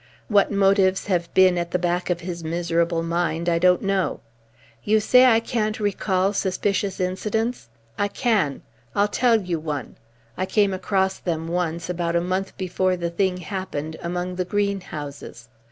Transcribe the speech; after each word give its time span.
What 0.29 0.51
motives 0.51 1.05
have 1.05 1.31
been 1.35 1.59
at 1.59 1.69
the 1.69 1.77
back 1.77 2.09
of 2.09 2.21
his 2.21 2.43
miserable 2.43 3.03
mind, 3.03 3.47
I 3.47 3.59
don't 3.59 3.83
know. 3.83 4.19
You 4.83 4.99
say 4.99 5.27
I 5.27 5.39
can't 5.39 5.79
recall 5.79 6.33
suspicious 6.33 6.99
incidents. 6.99 7.69
I 7.99 8.07
can. 8.07 8.63
I'll 8.95 9.07
tell 9.07 9.39
you 9.43 9.59
one. 9.59 9.97
I 10.37 10.47
came 10.47 10.73
across 10.73 11.19
them 11.19 11.47
once 11.47 11.87
about 11.87 12.15
a 12.15 12.19
month 12.21 12.57
before 12.57 12.97
the 12.97 13.11
thing 13.11 13.37
happened 13.37 13.95
among 14.01 14.37
the 14.37 14.45
greenhouses. 14.45 15.49